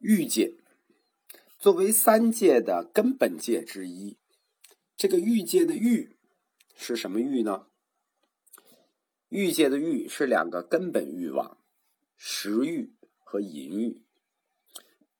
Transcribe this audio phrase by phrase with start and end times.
[0.00, 0.56] 欲界
[1.58, 4.16] 作为三界的根本界之一，
[4.96, 6.16] 这个欲界的欲
[6.74, 7.66] 是什么欲呢？
[9.28, 11.58] 欲界的欲是两个根本欲望：
[12.16, 14.02] 食欲和淫欲。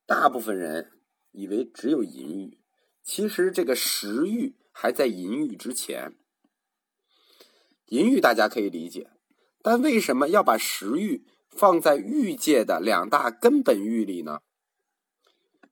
[0.06, 0.90] 大部分人
[1.32, 2.58] 以为只有淫欲，
[3.02, 6.16] 其实这个食欲还在淫欲之前。
[7.88, 9.10] 淫欲大家可以理解，
[9.60, 14.40] 但为什么要把食欲放在欲界的两大根本欲里呢？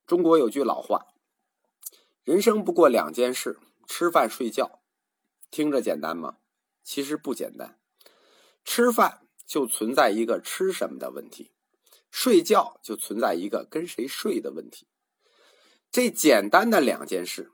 [0.08, 1.08] 中国有句老话
[2.24, 4.80] ：“人生不过两件事，吃饭睡觉。”
[5.52, 6.38] 听着简单吗？
[6.82, 7.78] 其实不简单。
[8.64, 11.52] 吃饭就存在一个吃什么的问题，
[12.10, 14.88] 睡觉就存在一个跟谁睡的问题。
[15.90, 17.52] 这简单的两件事，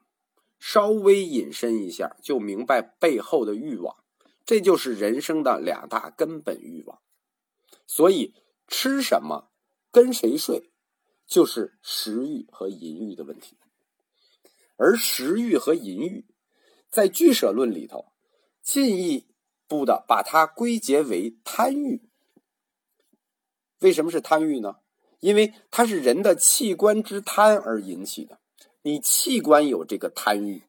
[0.60, 3.96] 稍微引申一下，就明白背后的欲望。
[4.44, 7.02] 这就是人生的两大根本欲望。
[7.88, 8.32] 所以，
[8.68, 9.50] 吃什么，
[9.90, 10.70] 跟谁睡。
[11.26, 13.56] 就是食欲和淫欲的问题，
[14.76, 16.26] 而食欲和淫欲
[16.90, 18.12] 在俱舍论里头
[18.62, 19.26] 进一
[19.66, 22.08] 步的把它归结为贪欲。
[23.80, 24.76] 为什么是贪欲呢？
[25.20, 28.40] 因为它是人的器官之贪而引起的。
[28.82, 30.64] 你器官有这个贪欲，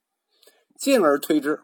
[0.78, 1.62] 进而推之，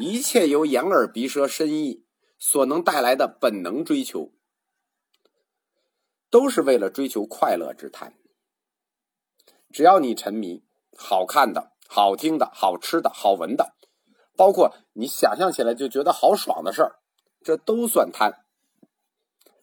[0.00, 2.06] 一切由眼耳鼻舌身意
[2.38, 4.32] 所能带来的本能追求。
[6.30, 8.14] 都是为了追求快乐之贪。
[9.72, 10.64] 只要你沉迷
[10.96, 13.74] 好看的、好听的、好吃的、好闻的，
[14.36, 17.00] 包括你想象起来就觉得好爽的事儿，
[17.42, 18.44] 这都算贪。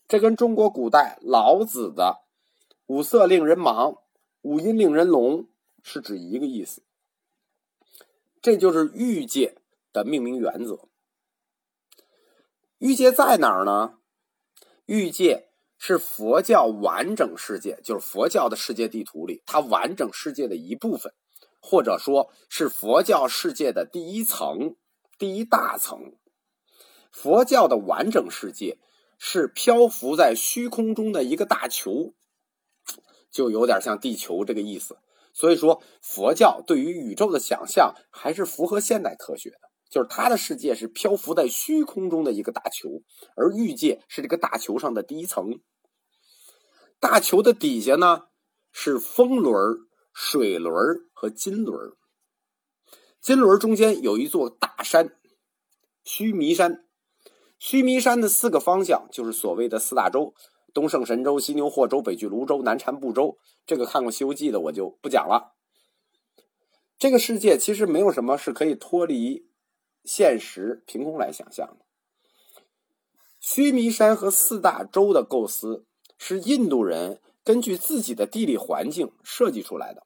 [0.08, 2.24] 这跟中国古代老子的
[2.88, 4.00] “五色令人盲，
[4.42, 5.50] 五音令人聋”
[5.84, 6.84] 是指一个意思。
[8.42, 9.58] 这就是欲界
[9.92, 10.88] 的命名原则。
[12.78, 14.00] 欲界在哪儿呢？
[14.86, 15.50] 欲界。
[15.80, 21.14] 是佛教完整世界，就是佛教的世界地图里，它完整世界的一部分，
[21.62, 24.76] 或者说是佛教世界的第一层、
[25.18, 26.16] 第一大层。
[27.12, 28.80] 佛教的完整世界
[29.18, 32.14] 是漂浮在虚空中的一个大球，
[33.32, 34.98] 就有点像地球这个意思。
[35.34, 39.58] 所以说，佛教对于宇宙的想象还是符合现代科学的。
[39.90, 43.04] 就是它的世界是漂浮在虚空中的一个大球，
[43.38, 45.62] 而欲界是这个大球上的第一层。
[47.00, 48.28] 大球的底下呢
[48.72, 49.78] 是风轮、
[50.14, 50.76] 水轮
[51.14, 51.94] 和金轮。
[53.22, 55.18] 金轮中间有一座大山——
[56.04, 56.86] 须弥山。
[57.60, 60.34] 须弥山的四个方向就是所谓的四大洲：
[60.74, 63.38] 东胜神州、西牛贺州、北俱泸州、南禅部洲。
[63.66, 65.56] 这个看过《西游记》的我就不讲了。
[66.98, 69.48] 这个世界其实没有什么是可以脱离。
[70.04, 71.86] 现实凭空来想象的，
[73.42, 75.86] 须弥山和四大洲的构思
[76.28, 80.06] 是印度人根据自己的地理环境设计出来的。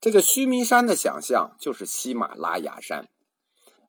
[0.00, 3.10] 这个须弥山的想象就是喜马拉雅山，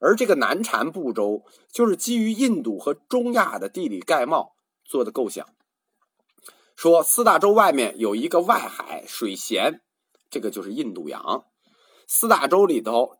[0.01, 5.47] 而这个南禅部洲就是基于印度和中亚的地理概貌做的构想。
[6.75, 9.81] 说四大洲外面有一个外海水咸，
[10.29, 11.45] 这个就是印度洋。
[12.07, 13.17] 四大洲里头。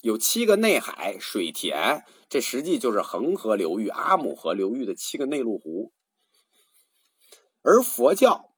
[0.00, 5.94] 有七个内海水田，这实际就是恒河流域、阿姆河流域的七个内陆湖。
[7.64, 8.50] 而佛教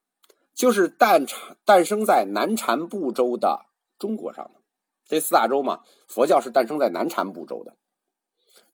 [0.55, 1.25] 就是诞
[1.65, 3.65] 诞生在南禅部洲的
[3.99, 4.61] 中国上的
[5.07, 7.77] 这四大洲嘛，佛教是诞生在南禅部洲的。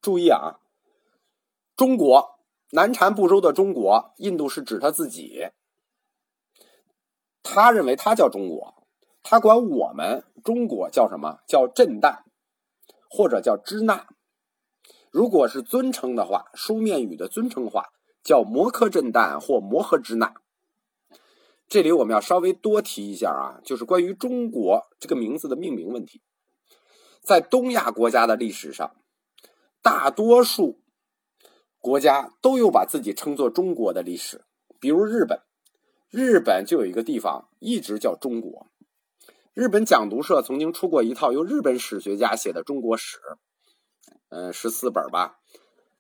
[0.00, 0.58] 注意啊，
[1.76, 2.40] 中国
[2.70, 5.50] 南禅部洲的中国，印度是指他自己，
[7.44, 8.82] 他认为他叫中国，
[9.22, 12.22] 他管我们中国叫什么叫震旦。
[13.14, 14.06] 或者叫支那，
[15.10, 17.90] 如果是尊称的话，书面语的尊称话
[18.22, 20.34] 叫摩诃震旦或摩诃支那。
[21.68, 26.20] 这里我们要稍微多提一下啊，就是关于中国这个名字的命名问题。
[27.22, 28.94] 在东亚国家的历史上，
[29.80, 30.80] 大多数
[31.78, 34.44] 国家都有把自己称作中国的历史，
[34.78, 35.40] 比如日本，
[36.10, 38.66] 日本就有一个地方一直叫中国。
[39.54, 43.18] 日本讲读社曾经出过一套由日本史学家写的中国史，
[44.28, 45.38] 嗯，十四本吧，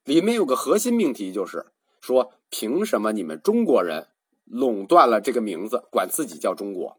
[0.04, 1.66] 里面有个核心命题，就是
[2.02, 4.08] 说，凭什么你们中国人
[4.44, 6.98] 垄断了这个名字，管自己叫中国？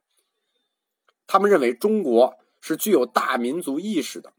[1.28, 4.34] 他们认为中国是具有大民族意识的，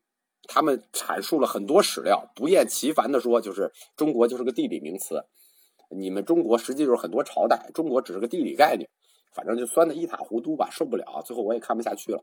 [0.49, 5.27] 他们阐述了很多史料，不厌其烦的说，就是中国就是个地理名词，
[5.91, 8.89] 你们中国实际就是很多朝代，中国只是个地理概念。
[9.35, 12.23] 反正就酸的一塌糊涂吧，受不了，最后我也看不下去了。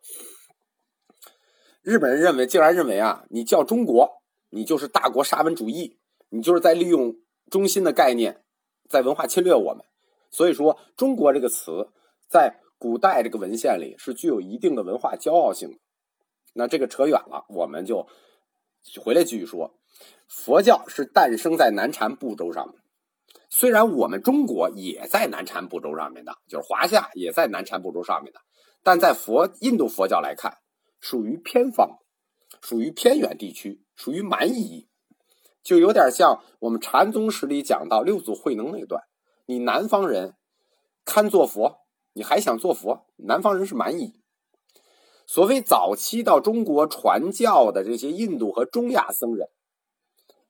[1.81, 5.97] 日本人认为，竟然认为啊，你叫中国，你就是大国沙文主义，
[6.29, 7.17] 你就是在利用
[7.51, 8.43] 中心的概念，
[8.89, 9.85] 在文化侵略我们。
[10.31, 11.89] 所以说，中国这个词
[12.29, 15.77] 在古代这个文献里是具有一定的文化骄傲性的。
[16.53, 18.07] 那这个扯远了，我们就
[19.03, 19.77] 回来继续说，
[20.27, 22.81] 佛教是诞生在南禅部洲上面。
[23.49, 28.39] 虽然我们中国也在南禅部洲上面的，就是华夏也在南禅部洲上面的，
[28.81, 30.57] 但在佛印度佛教来看，
[31.01, 31.99] 属于偏方，
[32.61, 34.87] 属于偏远地区，属于蛮夷，
[35.63, 39.03] 就有点像我们禅宗史里讲到六祖慧能那段，
[39.45, 40.35] 你南方人
[41.05, 41.79] 堪做佛，
[42.13, 43.05] 你还想做佛？
[43.17, 44.13] 南方人是蛮夷。
[45.25, 49.49] 所谓早期到中国传教的这些印度和中亚僧人，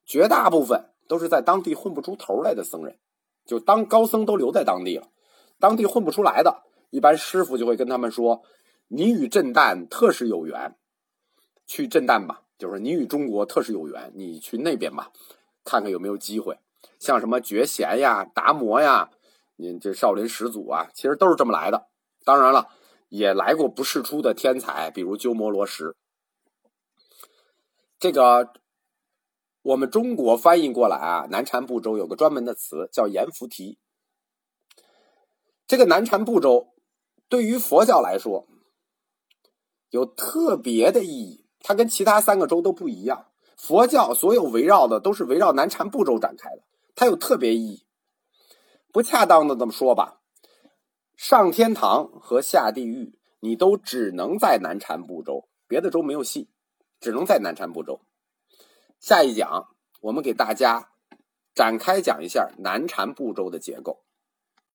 [0.06, 0.88] 绝大部分。
[1.08, 2.98] 都是在当地混不出头来的僧人，
[3.46, 5.10] 就当高僧都留在当地了，
[5.60, 8.44] 当地混不出来的，一般师傅就会跟他们说
[8.88, 10.78] ：“你与震旦特是有缘，
[11.68, 15.12] 去震旦吧。”就是你与中国特是有缘，你去那边吧，
[15.64, 16.60] 看看有没有机会。
[17.00, 19.10] 像什么觉贤呀、达摩呀，
[19.56, 21.88] 你这少林始祖啊，其实都是这么来的。
[22.24, 22.70] 当然了，
[23.10, 25.96] 也来过不世出的天才，比如鸠摩罗什。
[27.98, 28.54] 这个。
[29.64, 33.78] 我们中国翻译过来啊，南禅部洲有个专门的词叫阎浮提。
[35.68, 36.74] 这个南禅部洲
[37.30, 38.48] 对于佛教来说
[39.92, 43.28] 有特别的意义，它跟其他三个州都不一样。
[43.56, 46.64] 佛教所有围绕的都是围绕南禅部洲展开的，
[46.96, 47.86] 它有特别意义。
[48.92, 50.22] 不恰当的这么说吧，
[51.16, 56.50] 上天堂和下地狱，你都只能在南禅部洲，别的州没有戏，
[57.00, 58.02] 只能在南禅部洲。
[59.00, 59.68] 下一讲，
[60.02, 60.90] 我们给大家
[61.54, 64.04] 展开讲一下南禅部洲的结构。